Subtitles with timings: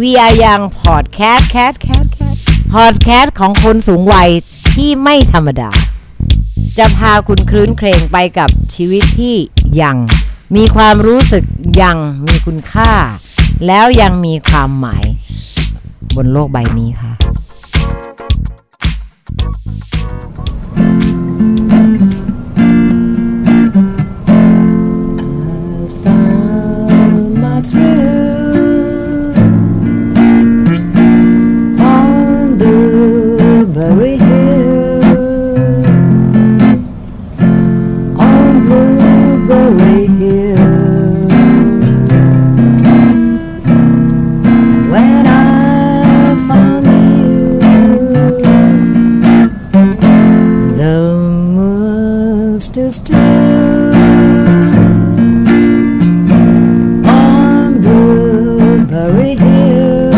[0.00, 2.36] We Are Young Podcast Cat Cat Cat
[2.74, 4.30] Podcast ของคนสูงวัย
[4.74, 5.70] ที่ไม่ธรรมดา
[6.78, 9.36] จะพาคุณคลื้นเครงไปกับชีวิตที่
[9.82, 9.96] ยัง
[10.56, 11.44] มีความรู้สึก
[11.82, 12.90] ยังมีคุณค่า
[13.66, 15.04] แล้วยังมีความหมาย
[16.16, 17.12] บนโลกใบนี้ค่ะ
[26.04, 28.07] found my thrill
[52.78, 53.14] doctors do
[57.08, 60.12] on Blueberry Hill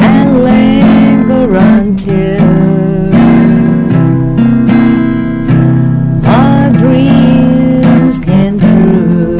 [0.00, 2.42] and linger until
[6.26, 9.38] our dreams came true.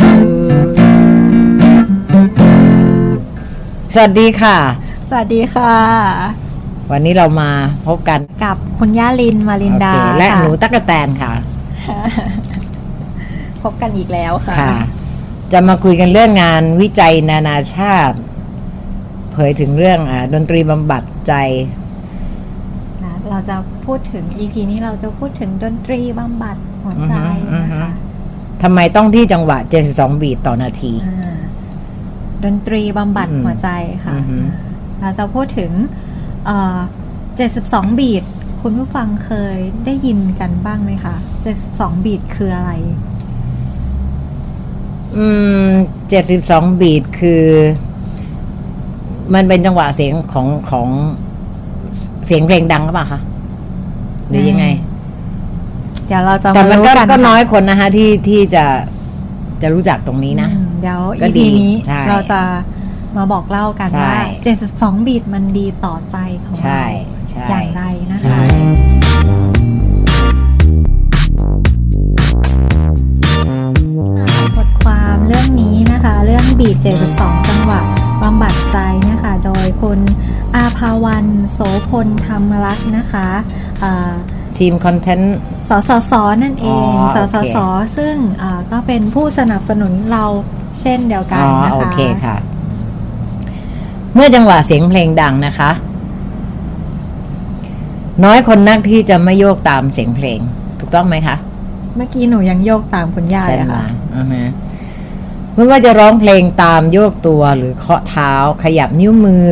[3.94, 4.58] สวัสดีค่ะ
[5.08, 6.31] สวัสดีค่ะ
[6.92, 7.50] วันนี้เรามา
[7.86, 11.32] พบกันกับคุณย่าลินมารินดาโอเคและค่ะหนูตั๊กแตนค่ะ
[13.62, 14.76] พบกันอีกแล้วค่ะค่ะ
[15.52, 18.16] จะมาคุยกันเรื่องงานวิจัยนานาชาติ
[19.32, 21.34] เผยถึงเรื่องอาดนตรีบำบัดใจ
[23.04, 27.90] นะเราจะพูดถึง EP นี้เราจะพูดถึงดนตรีบำบัดหัวใจอือฮึอือฮึนะคะ
[28.62, 29.58] ทำไมต้องที่จังหวะ
[29.90, 31.36] 72 บีทต่อนาทีอ่า
[32.44, 33.68] ดนตรีบำบัดอืมหัวใจ
[34.04, 34.36] ค่ะอือฮึ
[35.00, 36.11] เราจะพูดถึงเอ่อ
[36.48, 38.24] 72 บีท
[38.62, 41.14] คุณผู้ฟังเคยได้ยินกันบ้างไหมคะ
[41.60, 42.70] 72 บีทคืออะไร
[45.16, 45.26] อื
[45.64, 45.68] ม
[46.22, 47.44] 72 บีทคือ
[49.34, 50.88] มันเป็นจังหวะเสียงของของ
[52.26, 53.20] เสียงเพลงดังหรือเปล่าคะ
[54.28, 54.66] หรือยังไง
[56.06, 58.64] เดี๋ยวเราจะแต่มันรู้ก็กันก็ค่ะน้อยคนนะคะที่ที่จะ
[59.62, 62.40] จะรู้จักตรงนี้นะอืมเดี๋ยวก็ EP ดีนี้ใช่เราจะ
[63.16, 64.16] มาบอกเล่ากันใช่ว่า
[64.60, 68.46] 72บีทมันดีต่อใจของใช่เราใช่อย่างไรนะใช่คะ
[74.56, 76.76] บทความเรื่องนี้นะคะ เรื่องบีท
[77.14, 77.80] 72จังหวะ
[78.22, 78.78] บำบัดใจ
[79.10, 80.00] นะคะ โดยคุณ
[80.54, 81.58] อาภาวันโส
[81.88, 83.28] พลธรรมรักษ์นะคะ
[83.80, 84.12] เอ่อ
[84.58, 85.36] ทีมคอนเทนต์
[85.68, 86.12] สสส
[86.42, 87.58] นั่นเองอ๋อสโอสเคส
[87.96, 90.24] ซึ่งอ่าก็เป็นผู้สนับสนุนเรา
[90.80, 92.36] เช่นเดียวกันอ๋อนะคะโอเคค่ะ
[94.14, 95.70] เมื่อจังหวะเสียงเพลงดังนะคะ
[98.24, 100.38] น้อยคนนักที่จะไม่โยกตามเสียงเพลง
[100.78, 101.36] ถูกต้องไหมคะ
[101.96, 103.84] เมื่อกี้หนูยังโยกตามคุณย่าใช่เลยไหมค่ะ
[104.16, 104.44] อือฮะ
[105.54, 109.46] ไม่ว่าจะร้องเพลงตามโยกตัวหรือเคาะเท้าขยับนิ้วมือ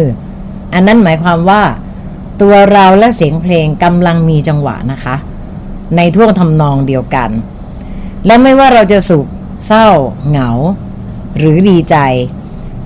[0.75, 1.63] อันนั้นหมายความว่า
[2.41, 5.15] ตัวเราและเสียงเพลงกำลังมีจังหวะนะคะ
[5.97, 7.31] ในท่วงทำนองเดียวกัน
[8.27, 9.27] และไม่ว่าเราจะสุข
[9.67, 9.87] เศร้า
[10.29, 10.51] เหงา
[11.39, 11.97] หรือดีใจ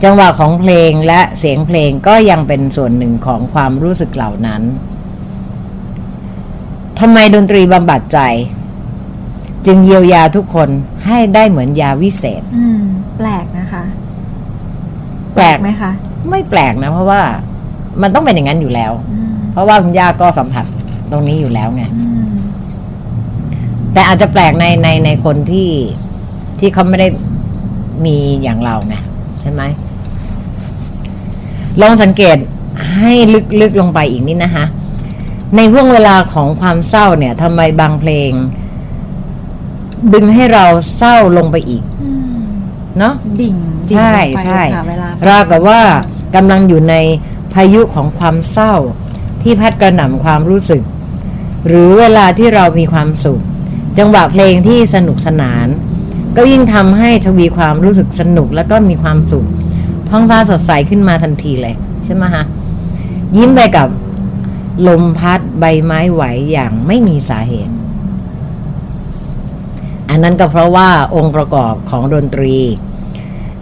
[0.05, 4.63] จังหวะของเพลงและเสียงเพลงก็ยังเป็นส่วนหนึ่งของความรู้สึกเหล่านั้น
[7.01, 8.19] ทำไมดนตรีบำบัดใจ
[9.67, 10.69] จึงเยียวยาทุกคน
[11.07, 12.83] ให้ได้เหมือนยาวิเศษ อืม
[13.19, 13.85] แปลกนะคะ
[15.35, 15.93] แปลกไหมคะ
[16.31, 17.23] ไม่แปลกนะ เพราะว่า
[18.03, 20.65] มันต้องเป็นอย่างนั้นอยู่แล้วอืมเพราะว่าคุณย่าก็สัมผัส
[21.11, 22.35] ตรงนี้อยู่แล้วไงอืม
[23.93, 25.71] แต่อาจจะแปลกในในในคนที่
[26.59, 27.09] ที่เขาไม่ได้
[28.07, 28.95] มีอย่างเราไง
[29.41, 29.63] ใช่ไหม
[31.81, 32.37] ลองสังเกต
[32.97, 33.13] ให้
[33.61, 34.65] ลึกๆลงไปอีกนิดนะคะ
[35.57, 38.31] ในห่วงเวลาของความเศร้าเนี่ยทำไมบางเพลง
[40.13, 40.65] ดึงให้เรา
[40.97, 42.37] เศร้าลงไปอีกอืม
[42.99, 43.57] เนาะดิ่ง
[43.91, 45.81] ดิ่งใช่ลงไปใช่ค่ะเวลาราวกับว่า
[46.35, 46.95] กำลังอยู่ใน
[47.53, 48.75] พายุของความเศร้า
[49.43, 50.83] ที่พัดกระหน่ำความรู้สึก
[51.67, 53.43] หรือเวลาที่เรามีความสุข
[53.99, 55.67] จังหวะเพลงที่สนุกสนาน
[56.37, 59.47] ก็ยิ่งทำให้ทวีความรู้สึกสนุกแล้วก็มีความสุข
[60.17, 61.75] ท้องฟ้าสดใสขึ้นมาทันทีเลย
[62.05, 62.45] ใช่ไหมฮะ
[63.37, 63.89] ยิ้มไปกับ
[64.89, 66.23] ลมพัดใบไม้ไหว
[66.53, 67.75] อย่างไม่มีสาเหตุ
[70.09, 72.57] อันนั้นก็เพราะว่าองค์ประกอบของดนตรี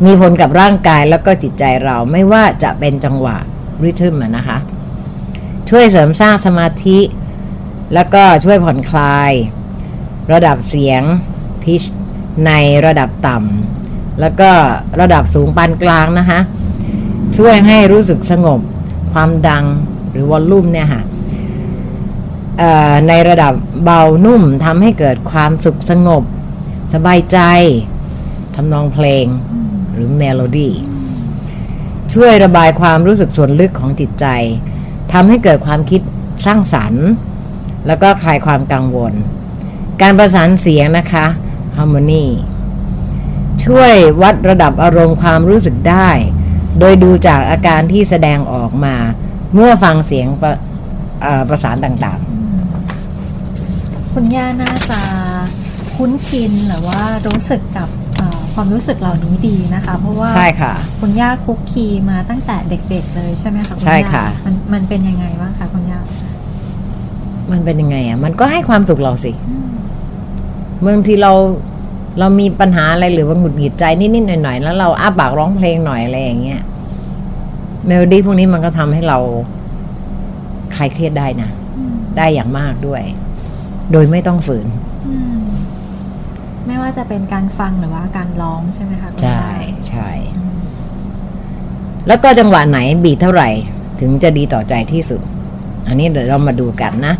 [0.04, 3.36] มีผลกับร่างกายแล้วก็จิตใจเราไม่ว่าจะเป็นจังหวะ
[3.82, 4.58] ริทึมอนะคะ
[5.68, 6.98] ช่วยเสริมสร้างสมาธิ
[7.94, 9.32] แล้วก็ช่วยผ่อนคลาย
[10.32, 11.02] ระดับเสียง
[11.62, 11.82] พิช
[12.46, 12.52] ใน
[12.86, 13.81] ระดับต่ำ
[14.20, 14.50] แล้วก็
[15.00, 16.40] ระดับสูงปานกลางนะคะ
[17.36, 18.60] ช่วยให้รู้สึกสงบ
[19.12, 19.64] ความดัง
[20.10, 21.02] หรือ volume เนี่ยค่ะ
[23.08, 23.52] ในระดับ
[23.84, 26.22] เบานุ่มทำให้เกิดความสุขสงบ
[26.94, 27.38] สบายใจ
[28.54, 29.26] ทำนองเพลง
[29.92, 30.72] หรือเมโลดี้
[32.12, 34.26] ช่วยระบายความรู้สึกส่วนลึกของจิตใจ
[35.12, 36.00] ทำให้เกิดความคิด
[36.46, 37.06] สร้างสรรค์
[37.86, 39.12] แล้วก็คลายความกังวล
[40.02, 41.26] การประสานเสียงนะคะ
[41.76, 42.24] harmony
[43.64, 46.08] ช่วยวัดระดับอารมณ์ความรู้สึกได้
[46.78, 48.96] โดยดูจากอาการที่แสดงออกมา
[49.54, 50.52] เมื่อฟังเสียงประ
[51.22, 52.20] เอ่อประสานต่าง
[54.12, 55.00] คุณย่าน่าจะ
[55.96, 65.98] คุ้นชินหรือว่ารู้สึกกับเอ่อความรู้สึกเหล่านี้ดีนะคะ เพราะว่าๆใช่ค่ะคุณย่าคุกคีมาตั้งแต่เด็ก ๆ เลยใช่ไหมคะณใช่ย่าค่ะมันมันเป็นยังไงบ้างคะคุณย่า
[67.52, 69.32] มันเป็นยังไงอะ มันก็ให้ความสุขเราสิ
[70.86, 71.32] บางทีเรา
[72.18, 76.60] เรามีปัญหาอะไรหรือว่าหงุดหงิดใจนิดๆหน่อยๆแล้วเราอ้าปากร้องเพลงหน่อยอะไรอย่างเงี้ย
[77.86, 79.18] เมโลดี้พวกนี้มันก็ทำให้เรา
[80.76, 81.50] คลายเครียดได้นะ
[82.16, 83.02] ได้อย่างมากด้วย
[83.92, 84.66] โดยไม่ต้องฝืน
[85.08, 85.40] อืม
[86.66, 90.08] ไม่ว่าจะเป็นการฟังหรือว่าการร้องใช่ไหมคะคุณใช่ย่าใช่
[92.06, 93.48] แล้วก็จังหวะไหน beat เท่าไหร่
[94.00, 95.20] ถึงจะดีต่อใจที่สุด
[95.86, 97.14] อันนี้เดี๋ยวเรามาดูกันนะ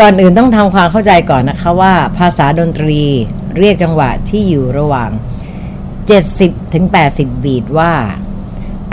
[0.00, 3.02] ก่อนอื่นต้องทำความเข้าใจก่อนนะคะว่าภาษาดนตรี
[3.58, 5.10] เรียกจังหวะที่อยู่ระหว่าง
[6.12, 6.84] 70ถึง
[7.14, 7.92] 80 beat ว่า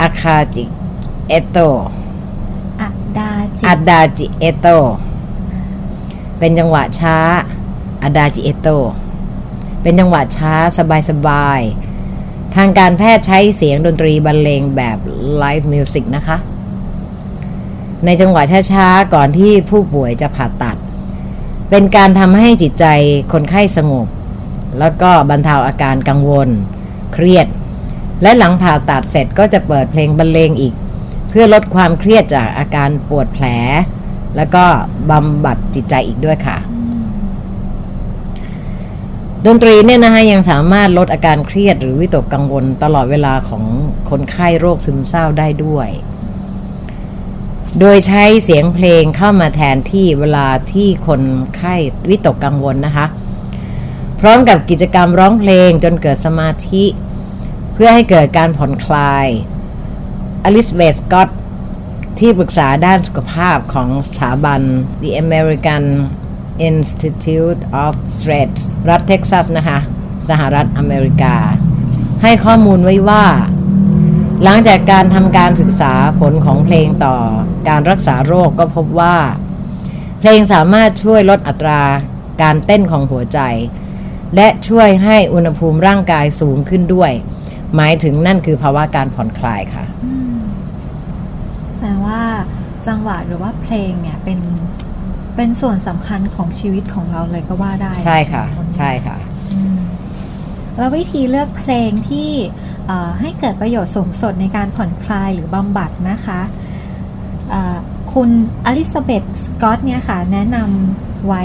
[0.00, 1.58] adagietto
[2.80, 4.66] อัดดาจิ adagietto
[6.38, 7.16] เป็นจังหวะช้า
[8.02, 8.68] adagietto
[9.82, 10.52] เป็นจังหวะช้า
[11.10, 14.98] สบายๆทางการแพทย์ใช้เสียงดนตรีบรรเลงแบบ
[15.36, 16.36] live music นะคะ
[18.04, 18.42] ในจังหวะ
[18.72, 20.76] ช้าๆ ก่อนที่ผู้ป่วยจะผ่าตัด
[21.70, 22.86] เป็นการทำให้จิตใจ
[23.32, 24.06] คนไข้สงบ
[24.78, 26.48] แล้วก็บรรเทาอาการกังวล
[27.12, 27.46] เครียด
[28.22, 30.74] และหลังผ่าตัดเสร็จก็จะเปิดเพลงบรรเลงอีก
[31.28, 33.46] เพื่อลดความเครียดจากอาการปวดแผล
[34.36, 34.64] แล้วก็
[35.10, 36.58] บำบัดจิตใจอีกด้วยค่ะ
[39.46, 43.64] ดนตรีเนี่ยนะคะยังสามารถลดอาการเครียดหรือวิตกกังวลตลอดเวลาของ
[44.10, 45.88] คนไข้โรคซึมเศร้าได้ด้วย
[47.78, 51.22] โดยใช้เสียงเพลงเข้ามาแทนที่เวลาที่คน
[51.56, 51.74] ไข้
[52.08, 53.06] วิตกกังวลนะคะ
[54.20, 56.84] พร้อมกับกิจกรรมร้องเพลงจนเกิดสมาธิ
[57.74, 59.26] เพื่อให้เกิดการผ่อนคลาย
[60.44, 61.28] อลิสเบสกอต
[62.18, 64.60] ที่ปรึกษาด้านสุขภาพของสถาบัน
[65.02, 65.84] The American
[66.68, 68.52] Institute of Stress
[68.88, 69.78] รัฐเท็กซัสนะคะ
[70.28, 71.36] สหรัฐอเมริกา
[72.22, 73.24] ให้ข้อมูลไว้ว่า
[74.44, 77.16] หลังจากการทำการศึกษาผลของเพลงต่อ
[77.68, 79.16] การรักษาโรคก็พบว่า
[80.20, 81.82] เพลงสามารถช่วยลดอัตรา
[82.42, 83.40] การเต้นของหัวใจ
[84.36, 87.12] และช่วยให้อุณหภูมิร่างกายสูงขึ้นด้วย
[87.76, 89.84] หมายถึงนั่นคือภาวะการผ่อนคลายค่ะ
[91.76, 92.22] แสดงว่า
[92.88, 94.38] จังหวะหรือว่าเพลงเนี่ยเป็น
[95.36, 99.16] เป็นส่วนสำคัญของชีวิตของเราเลยก็ว่าได้ ใช่ค่ะไหมณย่าใช่ค่ะ
[100.76, 102.69] แล้ววิธีเลือกเพลงที่เอ่อ
[103.20, 106.40] ให้เกิดประโยชน์สูงสุดในการผ่อนคลายหรือบำบัดนะคะ
[107.50, 107.76] เอ่อ
[108.12, 108.30] คุณ
[108.64, 111.42] อลิซาเบธสกอตเนี่ยค่ะ แนะนำไว้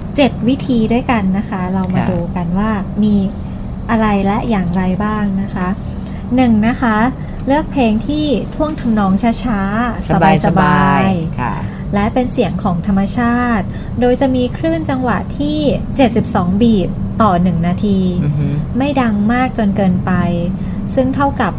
[0.00, 2.70] 7 วิธีด้วยกันนะคะ เรามาค่ะดูกันว่า
[3.02, 3.14] มี
[3.90, 5.68] อะไรและอย่างไรบ้างนะคะ
[6.36, 6.96] หนึ่งนะคะ
[7.46, 9.12] เลือกเพลงที่ท่วงทำนอง
[9.44, 10.08] ช้าๆ
[10.46, 11.54] สบายๆค่ะ
[11.94, 13.64] และเป็นเสียงของธรรมชาติ
[14.00, 15.58] โดยจะมีคลื่นจังหวะที่
[16.10, 16.88] 72 บีท
[17.22, 18.46] ต่อ1นาทีอือฮึ
[18.78, 20.12] ไม่ดังมากจนเกินไป
[20.94, 21.52] ซึ่งเท่ากับ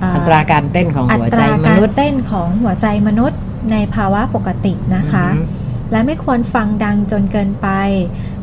[0.00, 3.40] เอัตราการเต้นของอัหัวตใจรามการนุษย์เต้นของหัวใจมนุษย์
[3.72, 5.60] ในภาวะปกตินะคะอือฮึ
[5.92, 7.68] และไม่ควรฟังดังจนเกินไป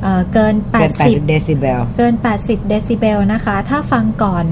[0.02, 4.46] เอ่อเกินเกิน80 80เดซิเบลเกิน 80 เดซิเบลนะคะ ถ้าฟังก่อน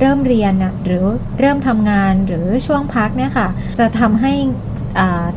[0.00, 1.04] เริ่มเรียนน่ะหรือ
[1.40, 3.48] เริ่มทำงานหรือช่วงพักเนี่ยค่ะ
[3.80, 4.73] จะทำให้อ่า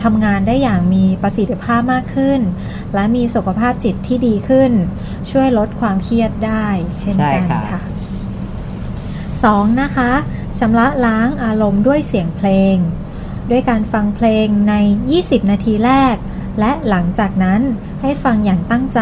[0.04, 2.40] ทำงานได้อย่างมีประสิทธิภาพมากขึ้น
[2.94, 4.72] และมีสุขภาพจิตที่ดีขึ้น
[5.32, 6.68] ช่วยลดความเครียดได้
[7.00, 7.82] เช่นกันใช่ค่ะค่ะ
[9.22, 9.82] 2.
[9.82, 10.12] นะคะ
[10.60, 12.76] ชำระล้างอารมณ์ด้วยเสียงเพลง
[13.50, 14.74] ด้วยการฟังเพลงใน
[15.14, 16.16] 20 นาทีแรก
[16.60, 17.62] และหลังจากนั้น
[18.02, 19.02] ให้ฟังอย่างตั้งใจ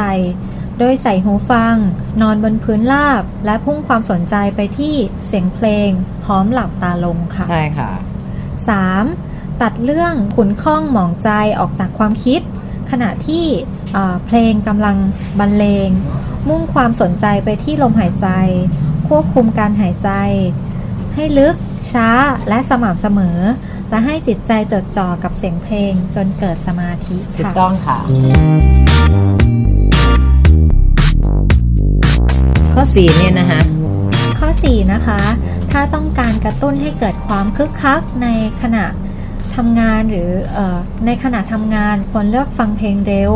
[0.79, 1.75] โดยใส่หูฟัง
[2.21, 4.95] นอนบนพื้นราบ และพุ่งความสนใจไปที่
[5.25, 5.89] เสียงเพลง
[6.23, 7.91] พร้อมหลับตาลงค่ะ ใช่ค่ะ
[8.67, 9.24] 3.
[9.61, 12.41] ตัดเรื่องขุนข้องหมองใจออกจากความคิด
[12.91, 13.45] ขณะที่
[13.93, 14.97] เอ่อเพลงกำลัง
[15.39, 15.89] บรรเลง
[16.49, 18.27] มุ่งความสนใจไปที่ลมหายใจ
[19.07, 20.09] ควบคุมการหายใจ
[21.13, 21.55] ให้ลึก
[21.91, 22.09] ช้า
[22.49, 23.39] และสม่ำเสมอ
[23.89, 27.97] และให้จิตใจจดจ่อกับเสียงเพลงจนเกิดสมาธิถูกค่ะต้องค่ะ
[32.73, 33.61] ข้อสี่เนี่ยนะคะ
[34.39, 35.21] ข้อ 4 นะคะ
[35.71, 38.27] ถ้าต้องการกระตุ้นให้เกิดความคึกคักใน
[38.61, 38.85] ขณะ
[39.55, 43.33] ทำงานหรือเออในขณะทำงานควรเลือกฟังเพลงเร็ว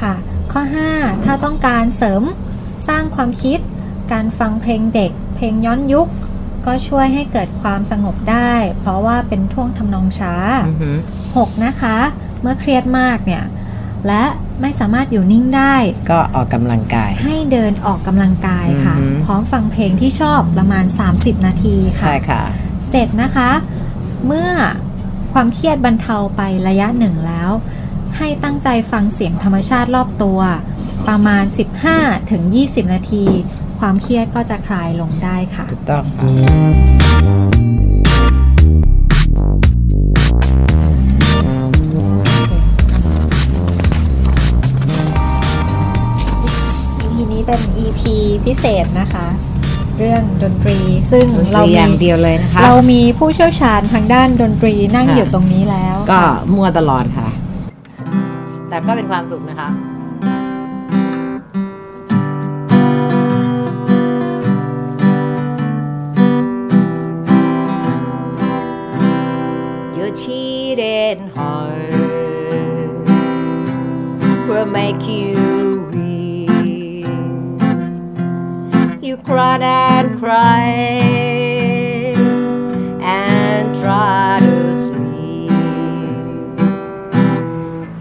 [0.00, 0.14] ค่ะ
[0.52, 0.62] ข้อ
[0.94, 2.22] 5 ถ้าต้องการเสริม
[2.88, 3.58] สร้างความคิด
[4.12, 6.08] การฟังเพลงเด็ก เพลงย้อนยุค
[6.66, 10.34] ก็ช่วยให้เกิดความสงบได้ เพราะว่าเป็นท่วงทำนองช้า
[10.68, 10.96] อือหือ
[11.30, 11.98] 6นะคะ
[12.42, 13.44] เมื่อเครียดมากเนี่ย
[14.06, 14.24] และ
[14.60, 15.74] ไม่สามารถอยู่นิ่งได้
[16.10, 20.84] ก็ออกกำลังกาย ให้เดินออกกำลังกายค่ะอือหือพร้อมฟังเพลงที่ชอบประมาณ
[21.16, 22.42] 30 นาทีค่ะใช่ค่ะ
[22.82, 23.50] 7 นะคะ
[24.26, 24.50] เมื่อ
[25.32, 27.50] ความเครียดบรรเทาไประยะหนึ่งแล้ว
[28.16, 30.40] ให้ตั้งใจฟังเสียงธรรมชาติรอบตัว
[31.08, 31.44] ประมาณ
[32.18, 33.24] 15-20 นาที
[33.80, 37.60] ความเครียดก็จะคลายลงได้ค่ะถูกต้องค่ะ
[47.02, 48.02] EP นี้เป็น EP
[48.44, 49.26] พิเศษนะคะ
[50.02, 50.78] เรื่องดนตรี
[51.12, 57.28] ซึ่งดนตเรารีมีอย่างเดียวเลยนะคะเรามีผู้เชี่ยวชาญทางด้านดนตรีนั่งค่ะอยู่ตรงนี้แล้ว ก็ค่ะมั่วตลอดค่ะ
[58.68, 59.68] แต่ก็เป็นความสุขนะคะ
[69.98, 71.94] Your cheated heart
[74.48, 75.34] will make you
[75.92, 76.50] weak.
[79.06, 79.59] You cried
[80.20, 82.14] cried
[83.00, 85.50] and try to sleep,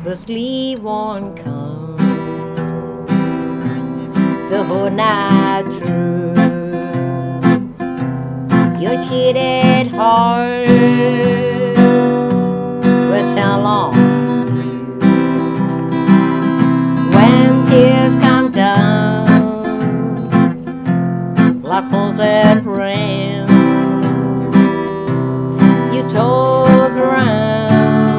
[0.04, 1.96] but sleep won't come
[4.50, 6.36] the whole night through.
[8.82, 10.68] Your cheated heart
[22.20, 23.48] and rain.
[25.94, 28.10] You toss around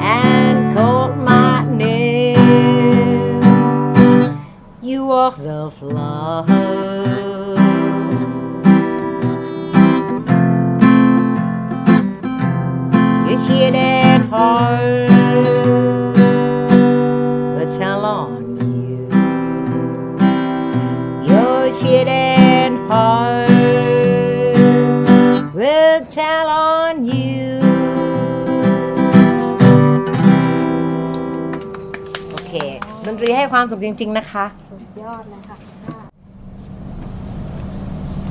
[0.00, 3.42] and called my name.
[4.82, 6.93] You walk the floor.
[33.14, 34.44] นตรีให้ความสุขจริง ๆ นะคะ
[35.02, 35.56] ยอดเลยค่ะ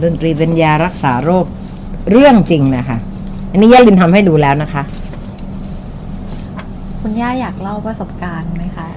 [0.03, 1.45] ดนตรีเป็นยารักษาโรค
[2.11, 2.97] เรื่องจริงนะคะ
[3.51, 4.83] อันนี้ย่าลินทำให้ดูแล้วนะคะ
[7.01, 8.87] คุณย่าอยากเล่าประสบการณ์ไหมคะ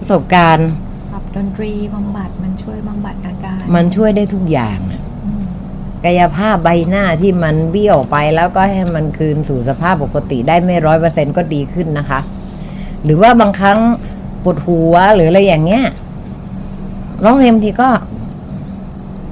[0.00, 0.68] ประสบการณ์
[1.12, 5.02] กับดนตรีบำบัดมันช่วยบำบัดอาการ มันช่วยได้ทุกอย่างอะ
[6.04, 12.20] กายภาพใบหน้าที่มันเบี้ยวไปแล้วก็ให้มันคืนสู่สภาพปกติได้ไม่ร้อยเปอร์เซ็นก็ดีขึ้นนะคะ
[13.04, 13.78] หรือว่าบางครั้ง
[14.46, 15.84] ปวดหัวหรืออะไรอย่างเงี้ย
[17.24, 17.88] ร้องเพลงบางทีก็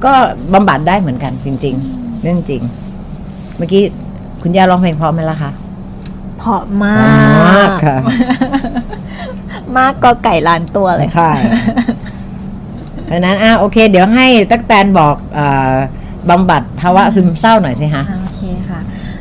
[0.05, 0.13] ก็
[0.53, 2.63] บำบัดได้เหมือนกัน จริง ๆ เรื่องจริง
[3.57, 3.83] เมื่อกี้
[4.43, 5.51] คุณย่าร้องเพลงเพราะไหมล่ะคะ
[6.39, 7.97] เพราะมเพราะามากกค่ะ
[9.77, 11.33] มากก็ไก่ล้านตัวเลยค่ะใช่
[13.05, 15.75] เพราะฉะนั้นอะโอเค เดี๋ยวให้ตั๊กแตนบอกเอ่อ
[16.31, 18.34] บำบัดภาวะซึมเศร้าหน่อยสิฮะอ่าโอเคค่ะ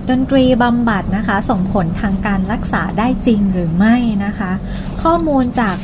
[0.10, 3.95] ดนตรีบำบัดนะคะ ส่งผลทางการรักษาได้จริงหรือไม่
[4.25, 4.51] นะคะ
[5.03, 5.77] ข้อมูลจาก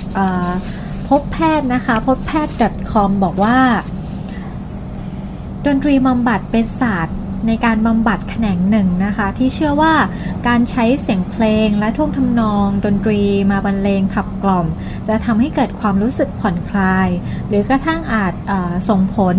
[1.07, 2.55] พบแพทย์นะคะพบแพทย์
[2.91, 3.59] .com บอกว่า
[5.65, 7.17] ดนตรีบำบัดเป็นศาสตร์
[7.47, 9.93] ในการบำบัดแขนงหนึ่งนะคะ ที่เชื่อว่า
[10.47, 14.67] การใช้เสียงเพลงและท่วงทำนอง ดนตรีมาบรรเลงขับกล่อม
[15.07, 17.07] จะทำให้เกิดความรู้สึกผ่อนคลาย
[17.47, 19.37] หรือกระทั่งอาจเอ่อส่งผล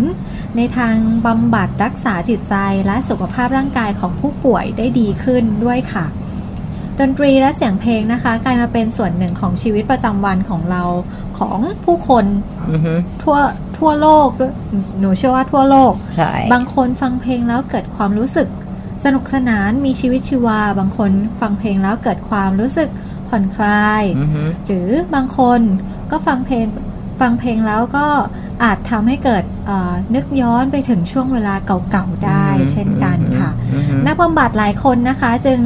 [0.57, 2.55] ในทางบำบัดรักษาจิตใจ
[2.87, 6.07] และสุขภาพร่างกายของผู้ป่วยได้ดีขึ้นด้วยค่ะ
[7.01, 10.83] ดนตรีและเสียงเพลงนะคะกลายมาเป็นส่วนหนึ่งของชีวิตประจำวันของเรา
[11.39, 12.25] ของผู้คน
[12.71, 13.37] อือฮึทั่ว
[13.81, 14.53] ทั่วโลกด้วย
[15.01, 18.49] หนูเชื่อว่าทั่วโลก ใช่ บางคนฟังเพลงแล้วเกิดความรู้สึก
[19.05, 21.11] สนุกสนานมีชีวิตชีวา บางคน
[21.41, 22.89] ฟังเพลงแล้วเกิดความรู้สึก
[23.29, 25.61] ผ่อนคลายอือฮึหรือบางคน
[26.11, 26.67] ก็ฟังเพลง
[27.21, 28.07] ฟังเพลงแล้วก็
[28.63, 35.61] อาจทำให้เกิดเอ่อนึกย้อนไปถึงช่วงเวลาเก่าๆได้ เช่นกันค่ะอือฮึนักบำบัดหลายคนนะคะ จึง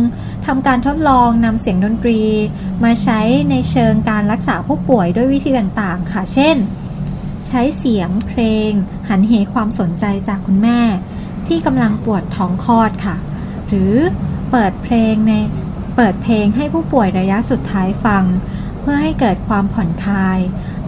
[0.47, 2.21] ทำการทดลองนำเสียงดนตรี
[2.85, 6.57] มาใช้ในเชิงการรักษาผู้ป่วยด้วยวิธีต่างๆ ค่ะ เช่น
[7.49, 8.71] ใช้เสียงเพลง
[9.09, 10.81] หันเหความสนใจจากคุณแม่
[11.47, 13.17] ที่กำลังปวดท้องคลอดค่ะ
[13.69, 13.95] หรือ
[14.51, 15.33] เปิดเพลงใน
[15.97, 18.25] เปิดเพลงให้ผู้ป่วยระยะสุดท้ายฟัง
[18.81, 20.39] เพื่อให้เกิดความผ่อนคลาย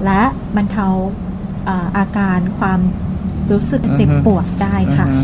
[0.05, 0.23] และ
[0.57, 0.87] บรรเทา
[1.65, 2.81] เอ่ออาการความ
[3.51, 5.23] รู้สึกเจ็บปวดได้ค่ะอือฮึ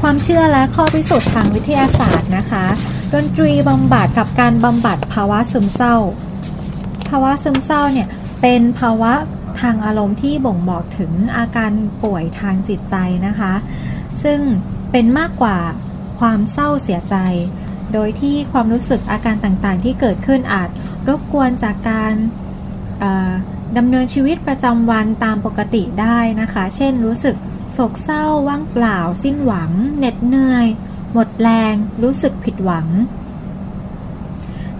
[0.00, 2.64] ความเชื่อและข้อพิสูจน์ทางวิทยาศาสตร์นะคะ
[3.12, 5.96] ดนตรีบำบัดกับการบำบัดภาวะซึมเศร้า
[7.08, 8.08] ภาวะซึมเศร้าเนี่ย
[8.40, 9.12] เป็นภาวะ
[9.60, 11.70] ทางอารมณ์ที่บ่งบอกถึงอาการ
[12.02, 12.96] ป่วยทางจิตใจ
[13.26, 13.52] นะคะ
[14.22, 14.40] ซึ่ง
[14.90, 15.58] เป็นมากกว่า
[16.20, 17.16] ความเศร้าเสียใจ
[17.92, 20.68] โดยที่ความรู้สึกอาการต่างๆ ที่เกิดขึ้นอาจ
[21.08, 22.12] รบกวนจากการ
[23.76, 27.36] ดำเนินชีวิตประจำวันตามปกติได้นะคะ เช่นรู้สึก
[27.72, 30.66] โศกเศร้าว่างเปล่า สิ้นหวัง เหน็ดเหนื่อย
[31.12, 32.86] หมดแรง รู้สึกผิดหวัง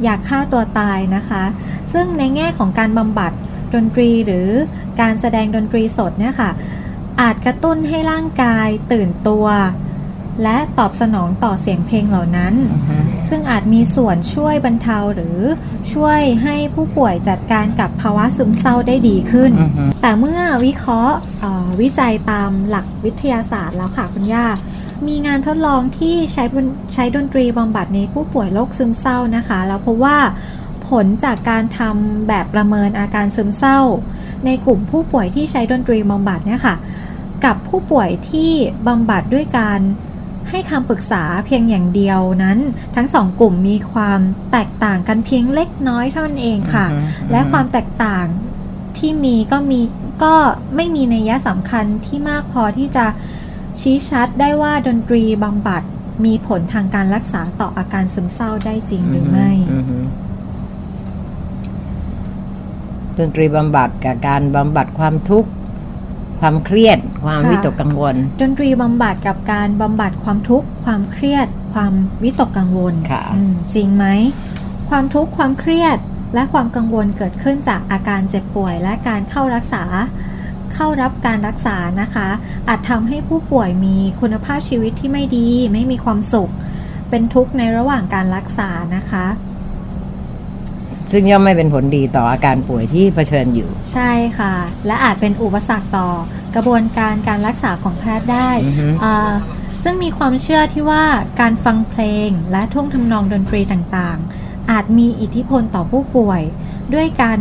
[0.02, 1.44] อยากฆ่าตัวตายนะคะ
[1.92, 3.32] ซึ่งในแง่ของการบำบัด
[3.74, 4.48] ดนตรีหรือ
[5.00, 6.50] การแสดงดนตรีสดเนี่ยค่ะ
[7.20, 9.46] อาจกระตุ้นให้ร่างกายตื่นตัว
[10.42, 12.54] และตอบสนองต่อเสียงเพลงเหล่านั้น
[13.28, 15.38] ซึ่งอาจมีส่วนช่วยบรรเทาหรือ
[15.92, 24.46] ช่วยให้ผู้ป่วยจัดการกับภาวะซึมเศร้าได้ดีขึ้นอือฮึแต่เมื่อวิเคราะห์เอ่อวิจัยตามหลักวิทยาศาสตร์แล้วค่ะคุณย่า
[25.06, 30.18] มีงานทดลองที่ใช้บนใช้ดนตรีบำบัดในผู้ป่วยโรคซึมเศร้านะคะ แล้วพบว่า
[30.63, 30.63] ผ
[31.02, 33.80] ลจากการทำแบบประเมินอาการซึมเศร้า
[34.44, 36.76] ในกลุ่มผู้ป่วยที่ใช้ดนตรีบำบัดเนี่ยค่ะ
[37.44, 38.50] กับผู้ป่วยที่
[38.86, 39.80] บำบัดด้วยการ
[40.50, 42.58] ให้คำปรึกษาเพียงอย่างเดียวนั้น
[42.94, 44.20] ทั้งสองกลุ่มมีความ
[44.52, 48.26] แตกต่างกันเพียงเล็กน้อยเท่านั้นเองค่ะอือฮึและความแตกต่าง
[48.98, 49.80] ที่มีก็มี
[50.24, 50.34] ก็
[50.76, 53.06] ไม่มีนัยสำคัญที่มากพอที่จะ
[53.80, 55.82] ชี้ชัดได้ว่าดนตรีบำบัด
[56.24, 59.96] มีผลทางการรักษาต่ออาการซึมเศร้าได้จริงหรือไม่อือฮึ
[63.18, 65.48] ดนตรีบำบัดกับการบำบัดความทุกข์
[66.40, 71.92] ความเครียดความค่ะวิตกกังวลดนตรีบำบัดกับการบำบัดความทุกข์ความเครียด ความ
[72.24, 74.04] วิตกกังวลค่ะอืมจริงไหม
[74.90, 75.98] ความทุกข์ความเครียด
[76.34, 79.84] และความกังวลเกิดขึ้นจากอาการเจ็บป่วยและการเข้ารักษา
[80.74, 82.28] เข้ารับการรักษานะคะ
[82.68, 86.50] อาจทำให้ผู้ป่วยมีคุณภาพชีวิตที่ไม่ดี ไม่มีความสุข
[87.10, 89.26] เป็นทุกข์ในระหว่างการรักษานะคะ
[91.16, 94.54] ซึ่งย่อมไม่เป็นผลดีต่ออาการป่วยที่เผชิญอยู่ ใช่ค่ะ
[94.86, 96.08] และอาจเป็นอุปสรรคต่อ
[96.54, 99.32] กระบวนการการรักษาของแพทย์ได้อือฮึอ่า
[99.82, 101.04] ซึ่งมีความเชื่อที่ว่า
[101.40, 106.40] การฟังเพลงและท่วงทำนองดนตรีต่างๆ อาจมีอิทธิพลต่อผู้ป่วย
[106.94, 107.38] ด้วยการ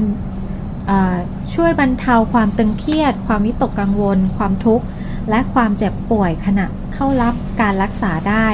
[0.89, 1.15] อ่า
[1.53, 4.85] ช่วยบรรเทาความตึงเครียด ความวิตกกังวล ความทุกข์
[5.29, 8.47] และความเจ็บป่วยขณะเข้ารับการรักษาได้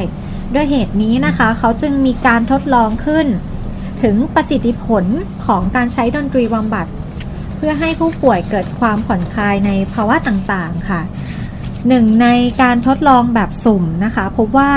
[0.53, 3.27] ด้วยเหตุนี้นะคะ เขาจึงมีการทดลองขึ้น
[4.01, 5.03] ถึงประสิทธิผล
[5.45, 6.87] ของการใช้ดนตรีบำบัด
[7.55, 11.01] เพื่อให้ผู้ป่วยเกิดความผ่อนคลายในภาวะต่างๆค่ะ
[11.87, 12.27] หนึ่งใน
[12.61, 14.73] การทดลองแบบสุ่มนะคะ พบว่า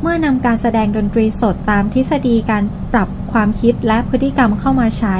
[0.00, 5.16] เมื่อนำการแสดงดนตรีสดตามทฤษฎีการปรับความคิดและพฤติกรรมเข้ามาใช้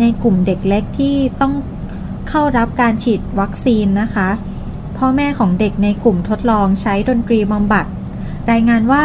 [0.00, 1.54] ในกลุ่มเด็กเล็กที่ต้อง
[2.28, 4.28] เข้ารับการฉีดวัคซีนนะคะ
[4.96, 7.86] พ่อแม่ของเด็กในกลุ่มทดลองใช้ดนตรีบำบัด
[8.50, 9.04] รายงานว่า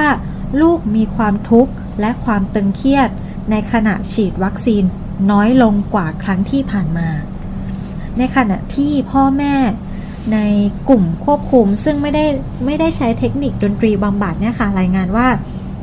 [0.62, 3.10] ลูกมีความทุกข์และความตึงเครียด
[3.49, 4.84] ในขณะฉีดวัคซีน
[5.32, 7.10] น้อยลงกว่าครั้งที่ผ่านมา
[8.17, 9.56] ในขณะที่พ่อแม่
[10.34, 10.39] ใน
[10.89, 12.25] กลุ่มควบคุมซึ่งไม่ได้
[12.65, 15.27] ไม่ได้ใช้เทคนิคดนตรีบำบัดเนี่ยค่ะ รายงานว่า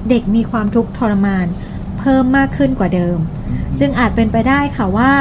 [0.09, 1.47] เด็กมีความทุกข์ทรมาน
[1.99, 3.19] เพิ่มมากขึ้นกว่าเดิม
[3.79, 5.13] จึงอาจเป็นไปได้ค่ะว่า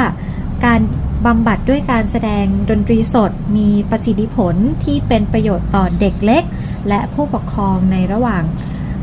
[0.66, 0.80] การ
[1.26, 6.44] บำบัดด้วยการแสดงดนตรีสดมีประสิทธิผลที่เป็นประโยชน์ต่อเด็กเล็ก
[6.88, 8.44] และผู้ปกครองในระหว่าง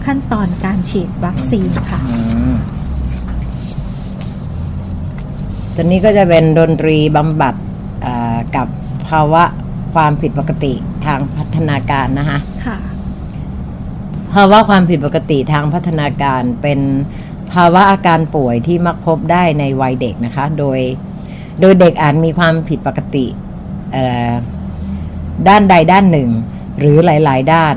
[0.04, 2.18] ขั้นตอนการฉีดวัคซีนค่ะ อื
[2.52, 2.54] ม
[5.76, 7.54] ตอนนี้ก็จะเป็นดนตรีบำบัด
[8.04, 8.66] อ่ากับ
[9.08, 9.42] ภาวะ
[9.94, 10.72] ความผิดปกติ
[11.06, 12.78] ทางพัฒนาการนะคะค่ะ
[14.34, 16.80] ภาวะความผิดปกติทางพัฒนาการเป็น
[17.52, 20.78] ภาวะอาการป่วยที่มักพบได้ในวัยเด็กนะคะ โดย
[21.60, 23.26] โดยเด็กอาจมีความผิดปกติ
[23.92, 24.32] เอ่อ
[25.48, 26.30] ด้านใดด้านหนึ่ง
[26.78, 27.76] หรือหลาย ๆ ด้าน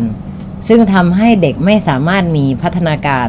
[0.68, 3.28] ซึ่งทำให้เด็กไม่สามารถมีพัฒนาการ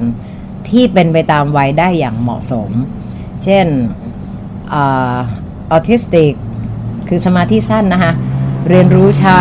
[0.69, 2.71] ที่เป็นไปตามวัยได้อย่างเหมาะสม
[3.45, 3.67] เช่น
[4.75, 4.77] อ
[5.73, 6.33] อทิสติก
[7.09, 8.13] คือสมาธิสั้นนะคะ
[8.69, 9.39] เรียนรู้ช้า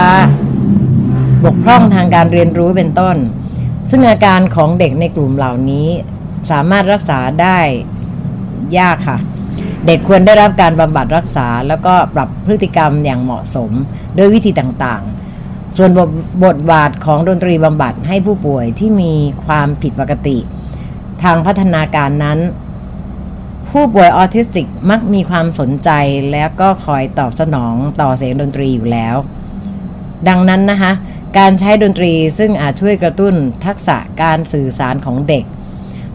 [1.46, 3.18] บกพร่องทางการเรียนรู้เป็นต้น
[3.90, 5.88] ซึ่งอาการของเด็กในกลุ่มเหล่านี้
[6.52, 7.58] สามารถรักษาได้
[8.80, 9.18] ยากค่ะ
[9.86, 13.72] เด็กควรได้รับการบำบัดรักษา แล้วก็ปรับพฤติกรรมอย่างเหมาะสม
[14.18, 16.10] ด้วยวิธีต่างๆ ส่วนบท
[16.46, 19.14] บทบาทของดนตรีบำบัดให้ผู้ป่วยที่มี
[19.46, 20.38] ความผิดปกติ
[21.24, 22.40] ทางพัฒนาการนั้น
[23.72, 25.90] ผู้ป่วยออทิสติกมักมีความสนใจ
[26.32, 29.16] แล้วก็คอยตอบสนองต่อเสียงดนตรีอยู่แล้ว
[30.28, 30.92] ดังนั้นนะคะ
[31.38, 33.34] การใช้ดนตรีซึ่งอาจช่วยกระตุ้น
[33.66, 35.44] ทักษะการสื่อสารของเด็ก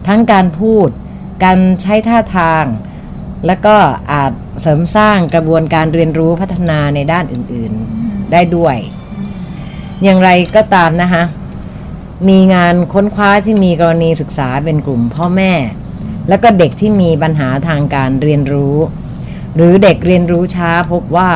[0.07, 0.89] ทั้งการพูด
[1.43, 2.65] การใช้ท่าทาง
[3.45, 3.75] และก็
[4.11, 8.75] อาจเสริมสร้างกระบวนการเรียนรู้พัฒนาในด้านอื่นๆได้ด้วย
[10.03, 11.23] อย่างไรก็ตามนะคะ
[12.29, 15.51] มีงานค้นคว้าที่มีกรณีศึกษาเป็นกลุ่มพ่อแม่
[16.29, 18.77] แล้วก็เด็กที่มีปัญหาทางการเรียนรู้
[19.55, 21.31] หรือเด็กเรียนรู้ช้าพบว่า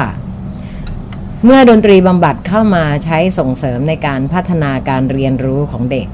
[1.44, 6.08] เมื่อดนตรีบำบัดเข้ามาใช้ส่งเสริมในการพัฒนาการเรียนรู้ของเด็ก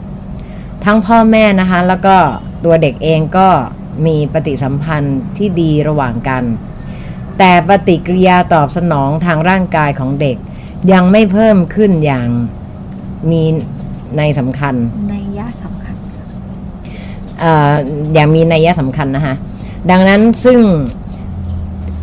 [0.86, 2.18] ทั้งพ่อแม่นะคะ แล้วก็
[2.66, 3.48] ตัวเด็กเองก็
[4.06, 6.44] มีปฏิสัมพันธ์ที่ดีระหว่างกัน
[7.38, 10.38] แต่ปฏิกิริยาตอบสนองทางร่างกายของเด็ก
[10.92, 12.28] ยังไม่เพิ่มขึ้นอย่าง
[13.32, 13.44] มี
[14.18, 14.76] ในสำคัญ
[15.10, 15.96] ในยะสำคัญ
[17.33, 17.72] เอ่อ
[18.14, 19.36] อย่างมีนัยสำคัญนะคะ
[19.92, 20.60] ดังนั้นซึ่ง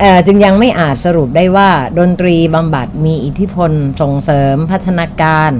[0.00, 5.50] เอ่อจึงยังไม่อาจสรุปได้ว่าดนตรีบำบัดมีอิทธิพลส่งเสริมพัฒนาการ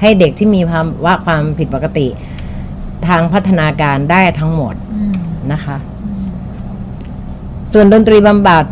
[0.00, 2.06] ให้เด็กที่มีภาวะความผิดปกติ
[3.06, 5.14] ทางพัฒนาการได้ทั้งหมดอืม
[5.52, 5.76] นะคะ
[7.72, 8.64] ส่วนดนตรีบำบัด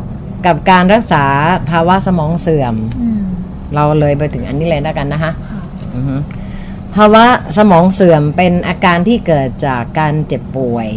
[0.47, 1.25] กับการรักษา
[1.71, 3.23] ภาวะสมองเสื่อมอืม
[3.75, 5.61] เราเลยไปถึงอันนี้เลยแล้วกันนะคะค่ะ
[5.95, 6.17] อือฮึ
[6.95, 7.27] ภาวะ
[7.57, 10.89] สมองเสื่อมเป็นอาการที่เกิดจากการเจ็บป่วย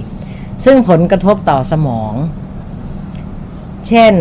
[0.66, 2.14] ซึ่งผลกระทบต่อสมอง
[3.88, 4.14] เช่น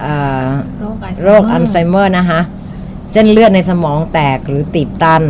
[0.00, 0.14] เอ่
[0.46, 0.48] อ
[0.80, 2.40] โรคอัลไซเมอร์โรคอัลไซเมอร์นะคะ
[3.12, 5.24] เส้นเลือดในสมองแตกหรือตีบตัน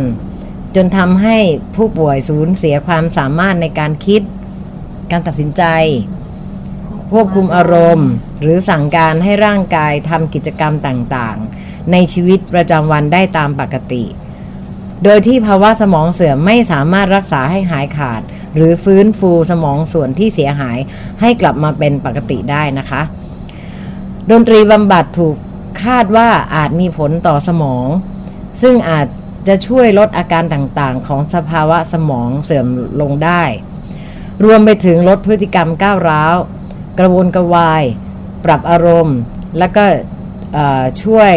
[0.75, 1.37] จนทำให้
[1.75, 4.21] ผู้ป่วยสูญเสียความสามารถในการคิด
[5.11, 5.63] การตัดสินใจ
[7.11, 8.09] ควบคุมอารมณ์
[8.41, 14.03] หรือสั่งการให้ร่างกายทำกิจกรรมต่างๆ ในชีวิตประจำวันได้ตามปกติ
[15.03, 18.21] โดยที่ภาวะสมองเสื่อมไม่สามารถรักษาให้หายขาด
[18.55, 20.77] หรือฟื้นฟูสมองส่วนที่เสียหาย
[21.21, 23.01] ให้กลับมาเป็นปกติได้นะคะ
[24.31, 25.35] ดนตรีบำบัดถูก
[25.83, 27.87] คาดว่าอาจมีผลต่อสมอง
[28.61, 29.07] ซึ่งอาจ
[29.47, 32.67] จะช่วยลดอาการต่างๆ ของสภาวะสมองเสื่อม
[33.01, 33.43] ลงได้
[34.45, 36.35] รวมไปถึงลดพฤติกรรมก้าวร้าว
[36.99, 37.83] กระวนกระวาย
[38.45, 39.17] ปรับอารมณ์
[39.59, 39.85] แล้วก็
[41.03, 41.33] ช่วย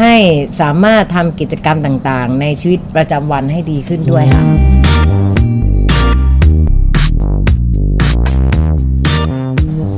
[0.00, 0.16] ให้
[0.60, 4.44] สามารถทำกิจกรรมต่างๆ ในชีวิตประจำวันให้ดีขึ้นด้วยค่ะ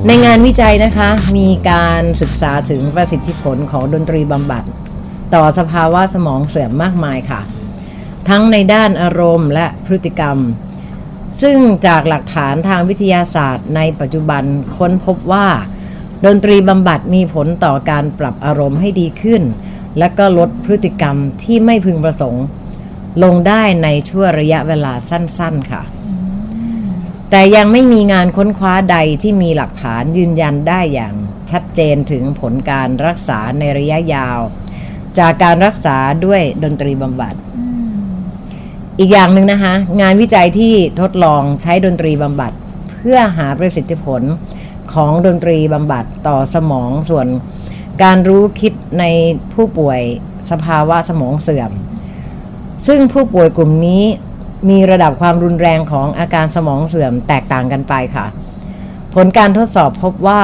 [0.07, 4.65] ในงานวิจัยนะคะ มีการศึกษาถึงประสิทธิผลของดนตรีบำบัด
[5.35, 7.41] ต่อสภาวะสมองเสื่อมมากมายค่ะ
[8.29, 10.37] ทั้งในด้านอารมณ์และพฤติกรรม
[11.43, 14.45] ซึ่งจากหลักฐานทางวิทยาศาสตร์ ในปัจจุบัน
[14.77, 15.47] ค้นพบว่า
[16.27, 19.43] ดนตรีบำบัดมีผลต่อการปรับอารมณ์ให้ดีขึ้น
[19.99, 22.45] และก็ลดพฤติกรรมที่ไม่พึงประสงค์
[23.23, 25.83] ลงได้ในช่วงระยะเวลาสั้น ๆค่ะ
[27.31, 31.15] แต่ยังไม่มีงานค้นคว้าใดที่มีหลักฐานยืนยันได้อย่าง
[31.51, 34.39] ชัดเจนถึงผลการรักษาในระยะยาว
[35.19, 37.35] จากการรักษาด้วยดนตรีบำบัด
[38.99, 42.53] อีกอย่างหนึ่งนะคะ งานวิจัยที่ทดลองใช้ดนตรีบำบัด
[42.91, 44.23] เพื่อหาประสิทธิผล
[44.95, 47.27] ของดนตรีบำบัดต่อสมองส่วน
[48.03, 49.05] การรู้คิดใน
[49.53, 50.01] ผู้ป่วย
[50.51, 51.73] สภาวะสมองเสื่อม
[52.87, 54.03] ซึ่งผู้ป่วยกลุ่มนี้
[54.69, 58.27] มีระดับความรุนแรงของอาการสมองเสื่อมแตกต่างกันไปค่ะ
[59.15, 60.43] ผลการทดสอบพบว่า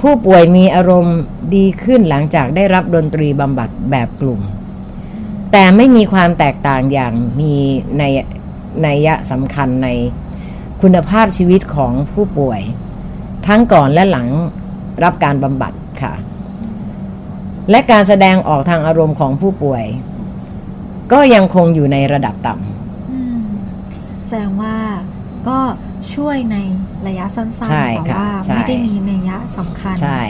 [0.00, 1.18] ผู้ป่วยมีอารมณ์
[1.54, 4.40] ดีขึ้นหลังจากได้รับดนตรีบำบัดแบบกลุ่ม
[5.52, 7.54] แต่ไม่มีความแตกต่างอย่างมี
[7.98, 8.02] ใน
[8.82, 9.88] ในยะสำคัญใน
[10.82, 12.60] คุณภาพชีวิตของผู้ป่วย
[13.46, 14.28] ทั้งก่อนและหลัง
[15.04, 16.14] รับการบำบัด ค่ะ
[17.70, 19.84] และการแสดงออกทางอารมณ์ของผู้ป่วย
[21.12, 23.42] ก็ยังคงอยู่ในระดับต่ำอืม
[24.26, 24.76] แสดงว่า
[25.48, 25.58] ก็
[26.14, 26.56] ช่วยใน
[27.06, 30.22] ระยะสั้นใช่ๆแต่ค่ะว่าใช่ไม่ได้มีนัยยะสำคัญใช่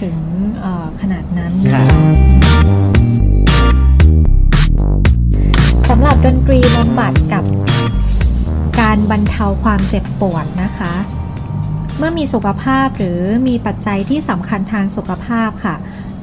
[0.00, 0.16] ถึง
[0.60, 1.82] เอ่อขนาดนั้นค่ะ
[5.88, 7.44] สำหรับดนตรีบำบัดกับ
[8.80, 10.94] การบรรเทาความเจ็บปวดนะคะ
[12.00, 15.74] เมื่อมีสุขภาพหรือมีปัจจัยที่สำคัญทางสุขภาพค่ะ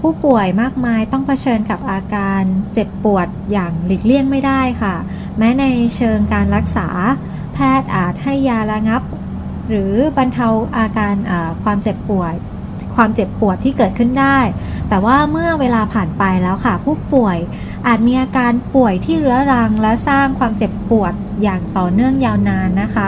[0.02, 2.42] ผู้ป่วยมากมายต้องเผชิญกับอาการ
[2.74, 4.96] เจ็บปวดอย่างหลีกเลี่ยงไม่ได้ค่ะ
[5.38, 6.88] แม้ในเชิงการรักษา
[7.54, 9.02] แพทย์อาจให้ยาระงับ
[9.70, 11.16] หรือบรรเทาอาการ
[11.64, 12.34] ความเจ็บปวด
[12.96, 14.40] ความเจ็บปวดที่เกิดขึ้นได้
[14.90, 17.38] แต่ว่าเมื่อเวลาผ่านไปแล้วค่ะ ผู้ป่วย
[17.88, 23.08] อาจมีอาการป่วยที่เรื้อรังและสร้างความเจ็บปวดอย่างต่อเนื่องยาวนานนะคะ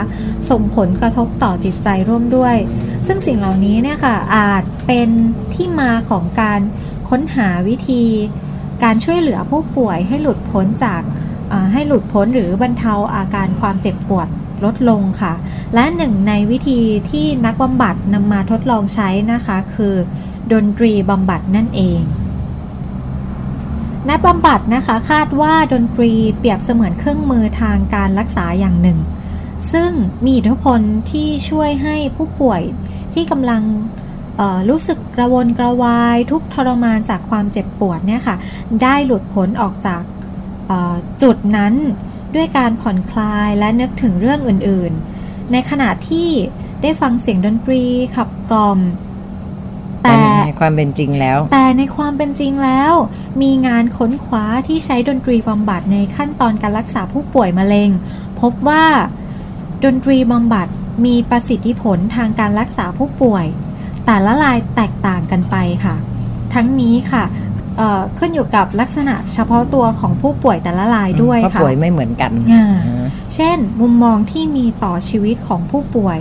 [0.50, 2.56] ส่งผลกระทบต่อจิตใจร่วมด้วย
[3.06, 5.08] ซึ่งสิ่งเหล่านี้เนี่ยค่ะอาจเป็น
[5.54, 6.60] ที่มาของการ
[7.08, 8.04] ค้นหาวิธี
[8.82, 11.02] การช่วยเหลือผู้ป่วยให้หลุดพ้นจาก
[11.72, 14.28] ให้หลุดพ้นหรือบรรเทาอาการความเจ็บปวด
[14.64, 15.32] ลดลงค่ะ
[15.74, 19.94] และหนึ่งในวิธีที่นักบำบัดนำมาทดลองใช้นะคะ คือ
[20.52, 22.00] ดนตรีบำบัดนั่นเอง
[24.08, 28.98] นักบำบัดนะคะคาดว่าดนตรีเปรียบเสมือนเครื่องมือทางการรักษาอย่างหนึ่ง
[29.72, 29.90] ซึ่ง
[30.24, 32.62] มีอิทธิพลที่ช่วยให้ผู้ป่วย
[33.14, 33.62] ที่กำลัง
[34.68, 38.36] รู้สึกกระวนกระวายทุกทรมานจากความเจ็บปวดเนี่ยค่ะ
[38.82, 40.02] ได้หลุดพ้นออกจาก
[41.22, 41.74] จุดนั้น
[42.34, 46.28] ด้วยการผ่อนคลายและนึกถึงเรื่องอื่นๆ ในขณะที่
[46.82, 47.82] ได้ฟังเสียงดนตรี
[48.16, 48.78] ขับกล่อม
[50.46, 52.92] ในความเป็นจริงแล้ว แต่ในความเป็นจริงแล้ว
[53.42, 57.90] มีงานค้นคว้าที่ใช้ดนตรีบำบัดในขั้นตอนการรักษาผู้ป่วยมะเร็ง
[58.40, 58.84] พบว่า
[59.84, 60.68] ดนตรีบำบัด
[61.04, 63.46] มีประสิทธิผลทางการรักษาผู้ป่วย
[64.06, 65.96] แต่ละรายแตกต่างกันไปค่ะ
[66.54, 67.24] ทั้งนี้ค่ะ
[67.76, 76.18] เอ่อขึ้นอยู่กับลักษณะเฉพาะตัวของผู้ป่วยแต่ละรายด้วยเพราะค่ะป่วยไม่เหมือนกันอ่าอ่าเช่น มุมมองที่มีต่อชีวิตของผู้ป่วย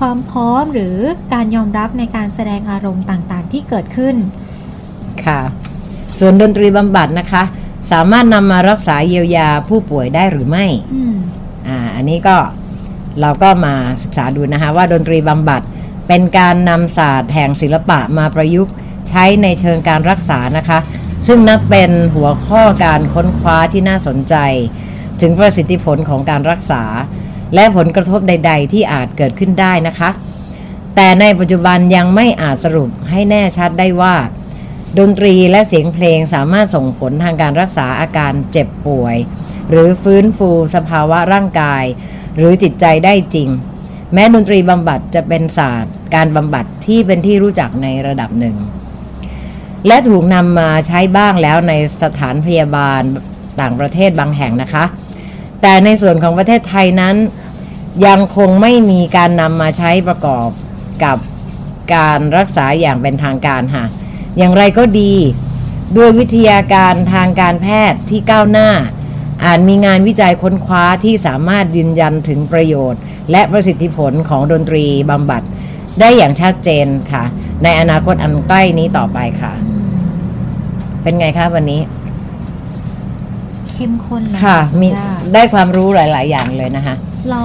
[0.00, 0.96] ความพร้อมหรือ
[1.32, 4.16] การยอมรับในการแสดงอารมณ์ต่างๆ ที่เกิดขึ้น
[5.24, 5.40] ค่ะ
[6.18, 7.42] ส่วนดนตรีบำบัดนะคะ
[7.92, 11.16] สามารถนำมารักษาเยียวยาผู้ป่วยได้หรือไม่อืม
[11.68, 12.36] อ่าอันนี้ก็
[13.20, 15.62] เราก็มาศึกษาดูนะคะว่าดนตรีบำบัด
[16.08, 18.74] เป็นการนำศาสตร์แห่งศิลปะมาประยุกต์
[19.08, 20.78] ใช้ในเชิงการรักษานะคะ
[21.26, 24.34] ซึ่งนับเป็นหัวข้อการค้นคว้าที่น่าสนใจ
[25.20, 26.82] ถึงประสิทธิผลของการรักษา
[27.54, 30.10] และผลกระทบใด ๆ ที่อาจเกิดขึ้นได้นะคะ
[30.96, 34.14] แต่ในปัจจุบันยังไม่อาจสรุปให้แน่ชัดได้ว่า
[34.98, 39.16] ดนตรีและเสียงเพลงสามารถส่งผลทางการรักษาอาการเจ็บป่วย
[39.70, 41.84] หรือฟื้นฟูสภาวะร่างกาย
[42.36, 43.48] หรือจิตใจได้จริง
[44.12, 48.56] แม้ดนตรีบำบัดจะเป็นศาสตร์ การบำบัดที่เป็นที่รู้จักในระดับหนึ่ง
[49.86, 53.02] และถูกนำมาใช้บ้างแล้วในสถานพยาบาล
[53.60, 54.84] ต่างประเทศบางแห่งนะคะ
[55.62, 57.16] แต่ในส่วนของประเทศไทยนั้น
[58.06, 60.48] ยังคงไม่มีการนำมาใช้ประกอบ
[61.04, 61.16] กับ
[61.94, 63.84] การรักษาอย่างเป็นทางการค่ะ
[64.38, 65.14] อย่างไรก็ดี
[65.96, 68.70] ด้วยวิทยาการทางการแพทย์ที่ก้าวหน้า
[69.44, 73.00] อาจมีงานวิจัยค้นคว้าที่สามารถยืนยันถึงประโยชน์
[73.30, 75.42] และประสิทธิผลของดนตรีบำบัด
[76.00, 77.24] ได้อย่างชัดเจนค่ะ
[77.62, 79.52] ในอนาคตอันใกล้นี้ต่อไปค่ะ
[81.02, 81.80] เป็นไงคะวันนี้
[83.80, 86.94] เข้มข้นเลยค่ะมีจ้ะได้ความรู้หลาย ๆ อย่างเลยนะคะ
[87.30, 87.42] เรา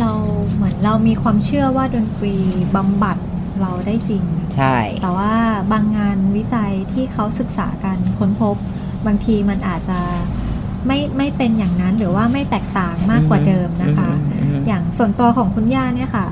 [0.00, 0.10] เรา
[0.54, 2.34] เหมือนเรามีความเชื่อว่าดนตรี
[2.76, 3.16] บำบัด
[3.60, 4.24] เราได้จริง
[4.54, 5.34] ใช่ แต่ว่า
[5.72, 8.56] บางงานวิจัยที่เขาศึกษากันค้นพบ
[9.06, 10.00] บางทีมันอาจจะ
[10.86, 16.26] ไม่ไม่เป็นอย่างนั้นหรือว่าไม่แตกต่างมากกว่าเดิมนะคะ อืมอืมอืมอย่างส่วนตัวของคุณย่าเนี่ยค่ะ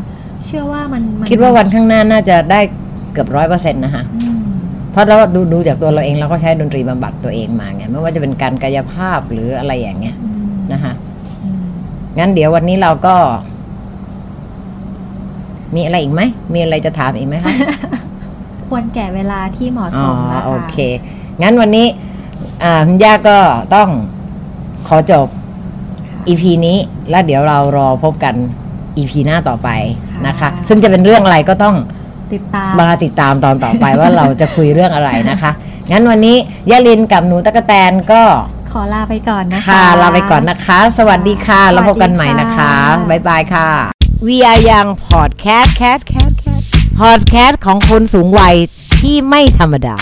[0.46, 2.60] เชื่อว่ามันมันคิดว่าวันข้างหน้าน่าจะได้
[3.12, 4.21] เกือบร้อยเปอร์เซ็นต์นะคะ อืม
[4.92, 10.92] เพราะเราดูดูจากตัวเราเองเราก็ใช้ดนตรีบำบัดตัวเองมาไงไม่ว่าจะเป็นการกายภาพหรืออะไรอย่างเงี้ยอืมนะคะ
[11.42, 11.62] อืม
[12.18, 13.16] งั้นเดี๋ยววันนี้เราก็
[15.74, 16.22] มีอะไรอีกไหม
[16.54, 17.52] มีอะไรจะถามอีกไหมคะ
[18.68, 20.76] ควรแก่เวลาที่เหมาะอ๋สอมนะคะโอเค
[21.42, 21.86] งั้นวันนี้
[22.64, 23.38] อ่าคุณย่าก็
[23.74, 23.88] ต้อง
[24.88, 25.26] ขอจบ
[26.28, 26.78] EP นี้
[27.10, 28.34] แล้วเดี๋ยวเรารอพบกัน
[28.98, 29.68] EP หน้าต่อไป
[30.26, 31.76] นะคะ ซึ่งจะเป็นเรื่องอะไรก็ต้อง
[32.34, 35.50] ติดตามมาติดตามตอนต่อไปว่าเราจะคุยเรื่องอะไรนะคะ
[35.90, 36.36] งั้นวันนี้
[36.70, 38.22] ยะลินกับหนูตะกะแตนก็
[38.70, 43.68] ขอลาไปก่อนนะคะค่ะลาไปก่อนนะคะ สวัสดีค่ะแล้วพบกันใหม่นะคะสวัสดีค่ะบ๊ายบายค่ะ
[44.26, 46.62] We are Young Podcast Cat Cat Cat
[47.00, 48.56] Podcast ของคนสูงวัย
[49.00, 49.96] ที่ไม่ธรรมดา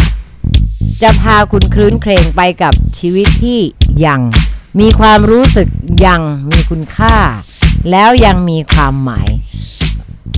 [1.02, 3.60] จะพาคุณคลื้นเครงไปกับชีวิตที่
[4.06, 4.20] ยัง
[4.80, 5.68] มีความรู้สึก
[6.06, 7.14] ยังมีคุณค่า
[7.90, 9.28] แล้วยังมีความหมาย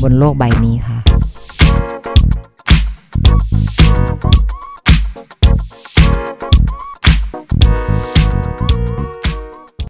[0.03, 0.99] บนโลกใบนี้ค่ะ
[2.03, 2.35] Thank
[4.55, 4.62] you.